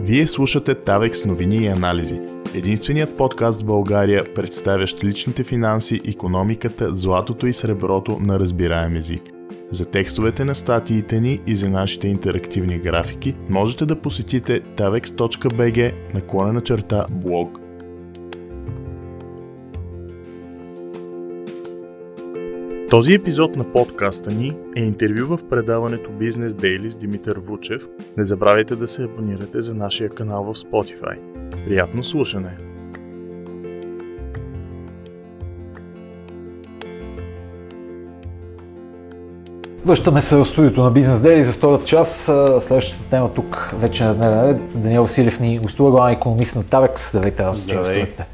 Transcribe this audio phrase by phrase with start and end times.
[0.00, 2.20] Вие слушате Тавекс новини и анализи.
[2.54, 9.22] Единственият подкаст в България, представящ личните финанси, економиката, златото и среброто на разбираем език.
[9.70, 16.60] За текстовете на статиите ни и за нашите интерактивни графики можете да посетите tavex.bg наклона
[16.60, 17.58] черта блог.
[22.90, 27.82] Този епизод на подкаста ни е интервю в предаването Business Daily с Димитър Вучев.
[28.16, 31.18] Не забравяйте да се абонирате за нашия канал в Spotify.
[31.64, 32.56] Приятно слушане!
[39.84, 42.24] Връщаме се в студиото на Бизнес Дели за втората част.
[42.60, 44.82] Следващата тема тук вече на дневен ред.
[44.82, 47.10] Даниел Василев ни гостува, главен економист на Тавекс.
[47.10, 48.26] Здравейте, Здравейте.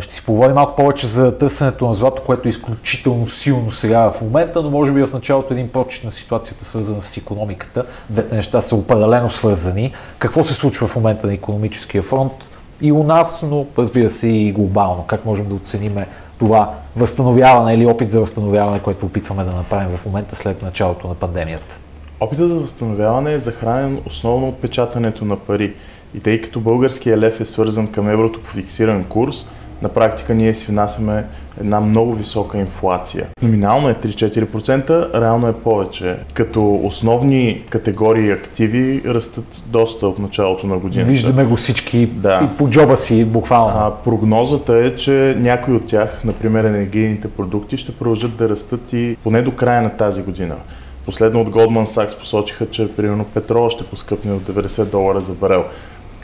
[0.00, 4.20] Ще си поговорим малко повече за търсенето на злато, което е изключително силно сега в
[4.20, 7.84] момента, но може би в началото един прочит на ситуацията, свързана с економиката.
[8.10, 9.94] Двете неща са определено свързани.
[10.18, 12.32] Какво се случва в момента на економическия фронт
[12.80, 15.04] и у нас, но разбира се и глобално.
[15.06, 15.96] Как можем да оценим
[16.38, 21.14] това възстановяване или опит за възстановяване, което опитваме да направим в момента след началото на
[21.14, 21.78] пандемията?
[22.20, 25.74] Опитът за възстановяване е захранен основно от печатането на пари.
[26.14, 29.46] И тъй като българския лев е свързан към еврото по фиксиран курс,
[29.82, 31.24] на практика ние си внасяме
[31.60, 33.26] една много висока инфлация.
[33.42, 36.16] Номинално е 3-4%, реално е повече.
[36.34, 41.10] Като основни категории активи растат доста от началото на годината.
[41.10, 42.40] Виждаме го всички да.
[42.44, 43.72] и по джоба си буквално.
[43.74, 49.16] А, прогнозата е, че някои от тях, например енергийните продукти, ще продължат да растат и
[49.22, 50.56] поне до края на тази година.
[51.04, 55.64] Последно от Goldman Sachs посочиха, че примерно петрола ще поскъпне от 90 долара за барел,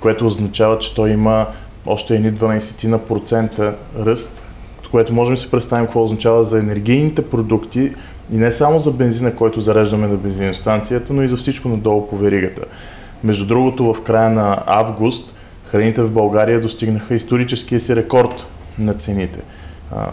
[0.05, 1.47] което означава, че той има
[1.87, 4.43] още едни 12 на процента ръст,
[4.91, 7.93] което можем да си представим какво означава за енергийните продукти
[8.33, 12.17] и не само за бензина, който зареждаме на бензиностанцията, но и за всичко надолу по
[12.17, 12.65] веригата.
[13.25, 18.47] Между другото, в края на август храните в България достигнаха историческия си рекорд
[18.79, 19.41] на цените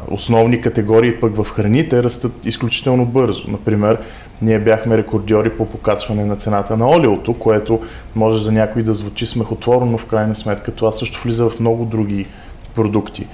[0.07, 3.43] основни категории пък в храните растат изключително бързо.
[3.47, 3.97] Например,
[4.41, 7.79] ние бяхме рекордьори по покачване на цената на олиото, което
[8.15, 11.85] може за някой да звучи смехотворно, но в крайна сметка това също влиза в много
[11.85, 12.27] други
[12.75, 13.27] продукти.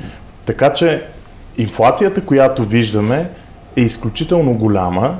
[0.45, 1.03] Така че
[1.57, 3.29] инфлацията, която виждаме,
[3.75, 5.17] е изключително голяма,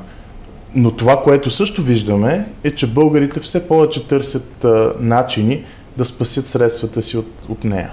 [0.76, 5.64] но това, което също виждаме, е, че българите все повече търсят а, начини
[5.98, 7.92] да спасят средствата си от, от нея.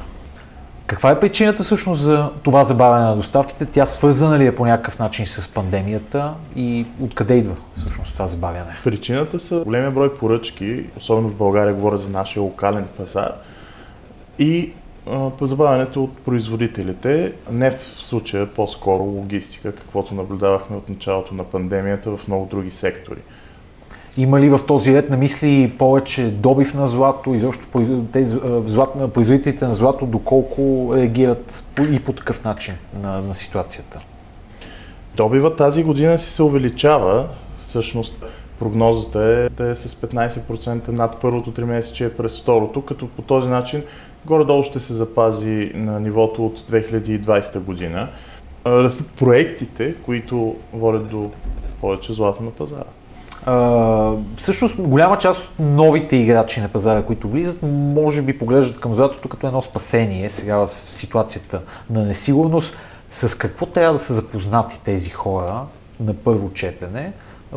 [0.95, 3.67] Каква е причината всъщност за това забавяне на доставките?
[3.67, 8.77] Тя свързана ли е по някакъв начин с пандемията и откъде идва всъщност това забавяне?
[8.85, 13.33] Причината са големия брой поръчки, особено в България говоря за нашия локален пазар
[14.39, 14.73] и
[15.39, 22.17] по забавянето от производителите, не в случая по-скоро логистика, каквото наблюдавахме от началото на пандемията
[22.17, 23.21] в много други сектори.
[24.17, 27.83] Има ли в този ред на мисли повече добив на злато и защо
[28.13, 28.37] тези
[29.15, 34.01] производителите на злато доколко реагират и по такъв начин на, на ситуацията?
[35.17, 37.29] Добива тази година си се увеличава.
[37.59, 38.25] Всъщност
[38.59, 43.49] прогнозата е да е с 15% над първото три месече през второто, като по този
[43.49, 43.83] начин
[44.27, 48.09] горе-долу ще се запази на нивото от 2020 година.
[48.67, 51.31] Растат проектите, които водят до
[51.81, 52.85] повече злато на пазара.
[53.47, 58.95] Uh, всъщност голяма част от новите играчи на пазара, които влизат, може би поглеждат към
[58.95, 61.61] златото като едно спасение сега в ситуацията
[61.91, 62.77] на несигурност.
[63.11, 65.61] С какво трябва да са запознати тези хора
[66.01, 67.13] на първо четене,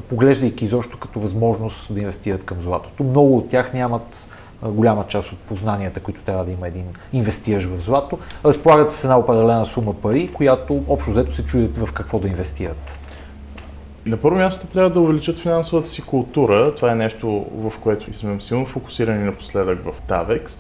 [0.09, 3.03] поглеждайки изобщо като възможност да инвестират към златото?
[3.03, 4.27] Много от тях нямат
[4.63, 8.19] голяма част от познанията, които трябва да има един инвестиращ в злато.
[8.45, 12.97] Разполагат с една определена сума пари, която общо взето се чудят в какво да инвестират.
[14.07, 16.75] На първо място трябва да увеличат финансовата си култура.
[16.75, 20.59] Това е нещо, в което сме силно фокусирани напоследък в TAVEX.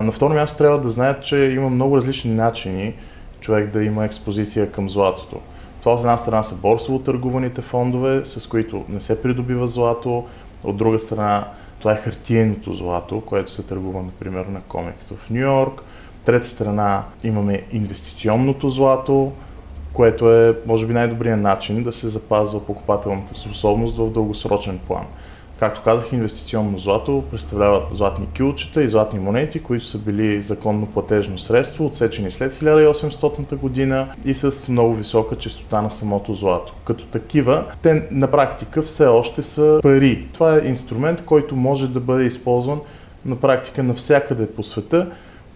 [0.00, 2.94] На второ място трябва да знаят, че има много различни начини
[3.40, 5.40] човек да има експозиция към златото.
[5.80, 10.24] Това от една страна са борсово търгуваните фондове, с които не се придобива злато.
[10.64, 15.40] От друга страна това е хартиеното злато, което се търгува, например, на Комекс в Нью
[15.40, 15.82] Йорк.
[16.24, 19.32] Трета страна имаме инвестиционното злато,
[19.94, 25.04] което е, може би, най-добрият начин да се запазва покупателната способност в дългосрочен план.
[25.58, 31.38] Както казах, инвестиционно злато представляват златни кюлчета и златни монети, които са били законно платежно
[31.38, 36.74] средство, отсечени след 1800 година и с много висока частота на самото злато.
[36.84, 40.28] Като такива, те на практика все още са пари.
[40.32, 42.80] Това е инструмент, който може да бъде използван
[43.24, 45.06] на практика навсякъде по света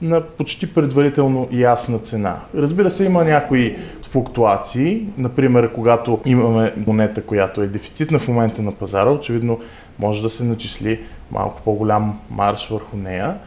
[0.03, 2.41] на почти предварително ясна цена.
[2.55, 3.77] Разбира се, има някои
[4.09, 9.61] флуктуации, например, когато имаме монета, която е дефицитна в момента на пазара, очевидно
[9.99, 11.00] може да се начисли
[11.31, 13.39] малко по-голям марш върху нея,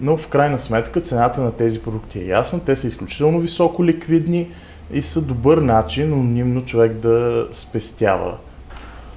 [0.00, 4.48] но в крайна сметка цената на тези продукти е ясна, те са изключително високо ликвидни
[4.92, 8.38] и са добър начин анонимно човек да спестява.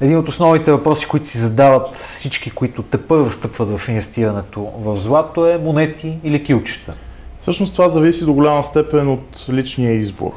[0.01, 4.99] Един от основните въпроси, които си задават всички, които те първо стъпват в инвестирането в
[4.99, 6.93] злато е монети или килчета.
[7.41, 10.31] Всъщност това зависи до голяма степен от личния избор.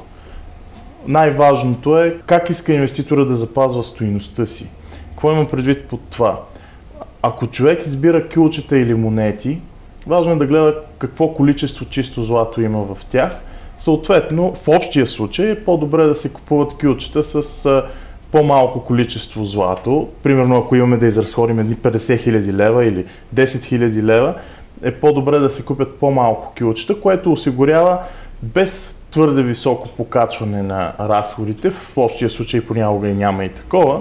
[1.07, 4.71] Най-важното е как иска инвеститора да запазва стоиността си.
[5.11, 6.41] Какво имам предвид под това?
[7.23, 9.61] Ако човек избира кюлчета или монети,
[10.07, 13.41] важно е да гледа какво количество чисто злато има в тях.
[13.79, 17.83] Съответно, в общия случай е по-добре да се купуват кюлчета с
[18.33, 20.09] по-малко количество злато.
[20.23, 24.35] Примерно, ако имаме да изразходим едни 50 000 лева или 10 000 лева,
[24.83, 27.99] е по-добре да се купят по-малко кюлчета, което осигурява
[28.43, 34.01] без твърде високо покачване на разходите, в общия случай понякога и няма и такова,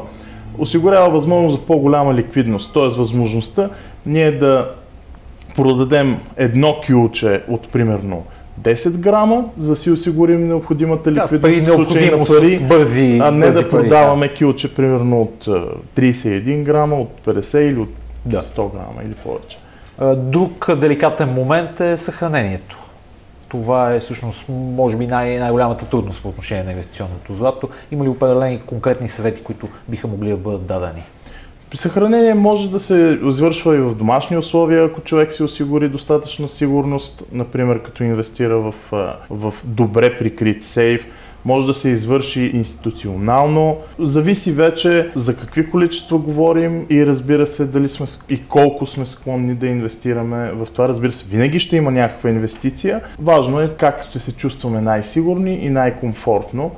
[0.58, 2.88] осигурява възможност за по-голяма ликвидност, т.е.
[2.98, 3.70] възможността
[4.06, 4.72] ние да
[5.56, 8.24] продадем едно кюлче от примерно
[8.62, 13.32] 10 грама, за да си осигурим необходимата ликвидност да, в случай на пари, бързи, а
[13.32, 15.46] не бързи да продаваме пари, кюлче примерно от
[15.98, 17.90] 31 грама, от 50 или от
[18.26, 18.42] да.
[18.42, 19.58] 100 грама или повече.
[20.16, 22.80] Друг деликатен момент е съхранението.
[23.48, 27.70] Това е всъщност, може би, най- най-голямата трудност по отношение на инвестиционното злато.
[27.92, 31.04] Има ли определени конкретни съвети, които биха могли да бъдат дадени?
[31.76, 37.24] Съхранение може да се извършва и в домашни условия, ако човек си осигури достатъчна сигурност,
[37.32, 38.74] например като инвестира в,
[39.30, 41.08] в добре прикрит сейф.
[41.46, 43.78] Може да се извърши институционално.
[44.00, 49.56] Зависи вече за какви количества говорим и разбира се дали сме и колко сме склонни
[49.56, 50.88] да инвестираме в това.
[50.88, 53.02] Разбира се, винаги ще има някаква инвестиция.
[53.20, 56.72] Важно е как ще се чувстваме най-сигурни и най-комфортно.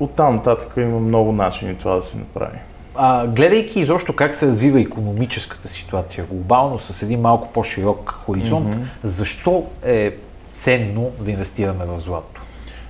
[0.00, 2.58] Оттам нататък има много начини това да се направи.
[2.94, 8.82] А, гледайки изобщо как се развива економическата ситуация глобално с един малко по-широк хоризонт, mm-hmm.
[9.02, 10.14] защо е
[10.58, 12.40] ценно да инвестираме в злато?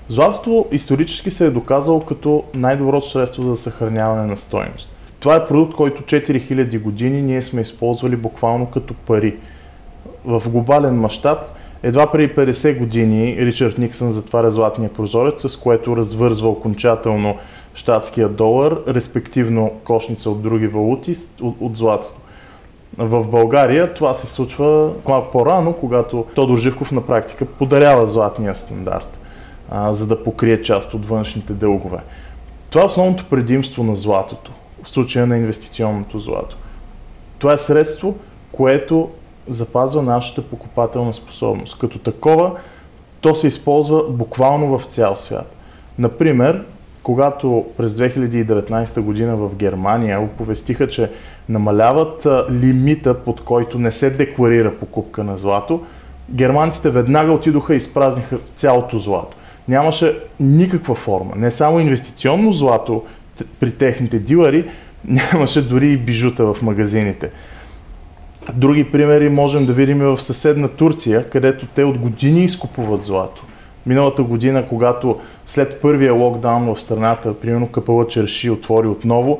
[0.09, 4.91] Златото исторически се е доказало като най-доброто средство за съхраняване на стоеност.
[5.21, 9.37] Това е продукт, който 4000 години ние сме използвали буквално като пари.
[10.25, 11.39] В глобален мащаб
[11.83, 17.37] едва преди 50 години Ричард Никсън затваря златния прозорец, с което развързва окончателно
[17.75, 22.15] щатския долар, респективно кошница от други валути от, от златото.
[22.99, 29.21] В България това се случва малко по-рано, когато Тодор Живков на практика подарява златния стандарт,
[29.71, 31.99] а, за да покрие част от външните дългове.
[32.71, 34.53] Това е основното предимство на златото,
[34.83, 36.57] в случая на инвестиционното злато.
[37.39, 38.17] Това е средство,
[38.53, 39.11] което
[39.49, 41.79] запазва нашата покупателна способност.
[41.79, 42.53] Като такова,
[43.21, 45.57] то се използва буквално в цял свят.
[45.99, 46.65] Например,
[47.03, 51.11] когато през 2019 година в Германия оповестиха, че
[51.49, 55.81] намаляват лимита, под който не се декларира покупка на злато,
[56.35, 59.37] германците веднага отидоха и изпразниха цялото злато.
[59.69, 61.33] Нямаше никаква форма.
[61.37, 63.03] Не само инвестиционно злато
[63.61, 64.69] при техните дилъри,
[65.05, 67.31] нямаше дори и бижута в магазините.
[68.55, 73.45] Други примери можем да видим и в съседна Турция, където те от години изкупуват злато.
[73.87, 79.39] Миналата година, когато след първия локдаун в страната, примерно Капала Черши отвори отново,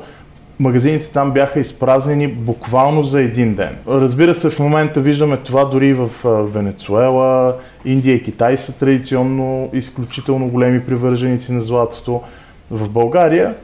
[0.59, 3.77] магазините там бяха изпразнени буквално за един ден.
[3.87, 6.09] Разбира се, в момента виждаме това дори в
[6.53, 12.21] Венецуела, Индия и Китай са традиционно изключително големи привърженици на златото.
[12.71, 13.55] В България,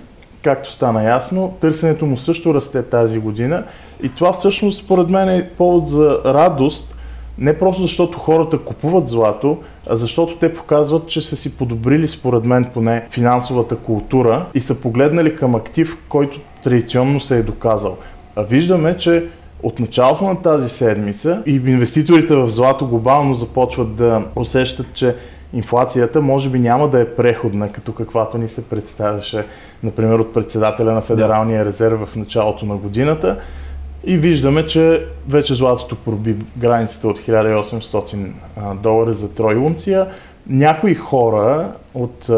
[0.44, 3.64] както стана ясно, търсенето му също расте тази година
[4.04, 6.96] и това всъщност според мен е повод за радост,
[7.40, 12.46] не просто защото хората купуват злато, а защото те показват, че са си подобрили, според
[12.46, 17.98] мен поне, финансовата култура и са погледнали към актив, който традиционно се е доказал.
[18.36, 19.26] А виждаме, че
[19.64, 25.16] от началото на тази седмица и инвеститорите в злато глобално започват да усещат, че
[25.54, 29.46] инфлацията може би няма да е преходна, като каквато ни се представяше,
[29.84, 33.38] например, от председателя на Федералния резерв в началото на годината,
[34.04, 38.32] и виждаме, че вече златото проби границата от 1800
[38.82, 40.08] долара за тройунция.
[40.48, 42.30] Някои хора от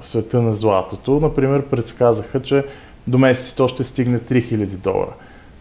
[0.00, 2.64] света на златото, например, предсказаха, че
[3.06, 5.12] до месец то ще стигне 3000 долара.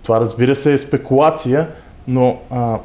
[0.03, 1.69] Това разбира се е спекулация,
[2.07, 2.79] но а,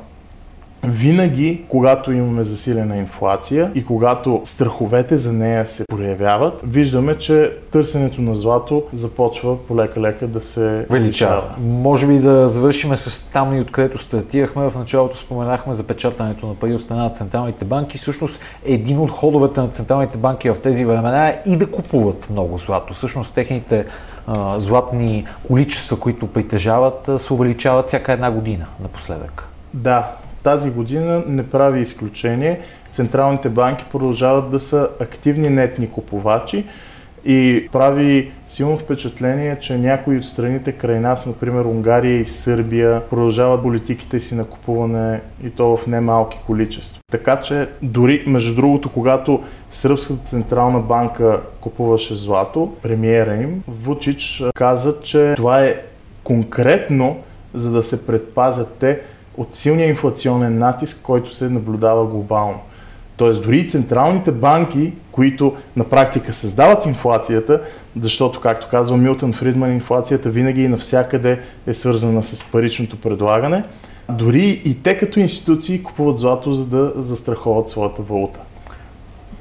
[0.85, 8.23] винаги, когато имаме засилена инфлация и когато страховете за нея се проявяват, виждаме, че търсенето
[8.23, 11.43] на злато започва полека-лека да се величава.
[11.61, 14.71] Може би да завършим с там и откъдето стартирахме.
[14.71, 17.99] В началото споменахме за печатането на пари от страна на централните банки.
[17.99, 22.59] Всъщност един от ходовете на централните банки в тези времена е и да купуват много
[22.59, 22.95] злато.
[22.95, 23.85] Всъщност техните
[24.27, 29.45] а, златни количества, които притежават, се увеличават всяка една година напоследък.
[29.75, 30.11] Да,
[30.43, 32.61] тази година не прави изключение.
[32.91, 36.65] Централните банки продължават да са активни нетни купувачи
[37.25, 43.63] и прави силно впечатление, че някои от страните край нас, например Унгария и Сърбия, продължават
[43.63, 47.01] политиките си на купуване и то в немалки количества.
[47.13, 55.01] Така че дори, между другото, когато Сръбската централна банка купуваше злато, премиера им, Вучич каза,
[55.01, 55.81] че това е
[56.25, 57.17] конкретно
[57.55, 59.01] за да се предпазят те
[59.39, 62.61] от силния инфлационен натиск, който се наблюдава глобално.
[63.17, 67.61] Тоест дори и централните банки, които на практика създават инфлацията,
[68.01, 73.65] защото, както казва Милтън Фридман, инфлацията винаги и навсякъде е свързана с паричното предлагане,
[74.09, 78.41] дори и те като институции купуват злато, за да застраховат своята валута.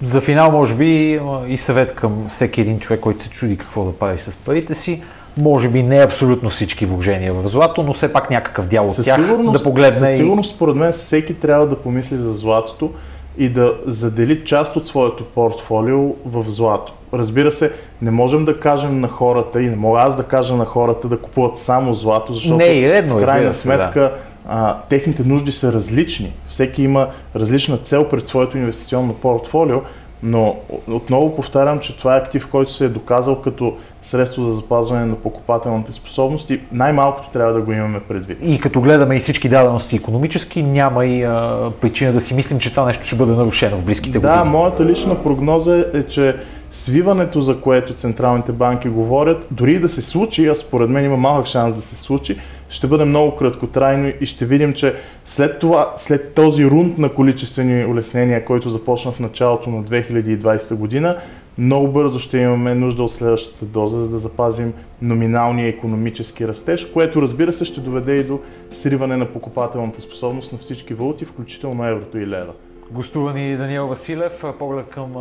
[0.04, 3.98] За финал, може би, и съвет към всеки един човек, който се чуди какво да
[3.98, 5.02] прави с парите си
[5.38, 9.22] може би не абсолютно всички вложения в злато, но все пак някакъв дял от тях
[9.52, 10.08] да погледне.
[10.08, 12.92] Със сигурност, според мен, всеки трябва да помисли за златото
[13.38, 16.94] и да задели част от своето портфолио в злато.
[17.14, 20.66] Разбира се, не можем да кажем на хората и не мога аз да кажа на
[20.66, 24.14] хората да купуват само злато, защото не, е редно, в крайна сметка да.
[24.48, 26.34] а, техните нужди са различни.
[26.50, 29.82] Всеки има различна цел пред своето инвестиционно портфолио,
[30.24, 30.56] но
[30.88, 35.16] отново повтарям, че това е актив, който се е доказал като средство за запазване на
[35.16, 36.62] покупателните способности.
[36.72, 38.38] Най-малкото трябва да го имаме предвид.
[38.42, 42.72] И като гледаме и всички дадености економически, няма и а, причина да си мислим, че
[42.72, 44.34] това нещо ще бъде нарушено в близките години.
[44.34, 46.36] Да, моята лична прогноза е, че
[46.72, 51.46] свиването, за което централните банки говорят, дори да се случи, а според мен има малък
[51.46, 52.38] шанс да се случи,
[52.70, 54.96] ще бъде много краткотрайно и ще видим, че
[55.26, 61.18] след това, след този рунд на количествени улеснения, който започна в началото на 2020 година,
[61.58, 67.22] много бързо ще имаме нужда от следващата доза, за да запазим номиналния економически растеж, което
[67.22, 68.40] разбира се ще доведе и до
[68.72, 72.54] сриване на покупателната способност на всички валути, включително еврото и лева.
[72.92, 75.14] Гостува ни Даниел Василев, поглед към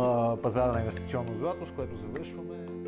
[0.43, 2.86] пазара на инвестиционно злато, с което завършваме.